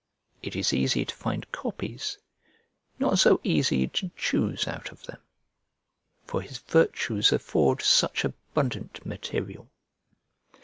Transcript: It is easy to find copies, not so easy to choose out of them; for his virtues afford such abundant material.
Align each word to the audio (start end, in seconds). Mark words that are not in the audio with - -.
It 0.41 0.55
is 0.55 0.73
easy 0.73 1.05
to 1.05 1.13
find 1.13 1.51
copies, 1.51 2.17
not 2.97 3.19
so 3.19 3.39
easy 3.43 3.87
to 3.89 4.09
choose 4.17 4.67
out 4.67 4.91
of 4.91 5.03
them; 5.05 5.19
for 6.25 6.41
his 6.41 6.57
virtues 6.57 7.31
afford 7.31 7.83
such 7.83 8.25
abundant 8.25 9.05
material. 9.05 9.69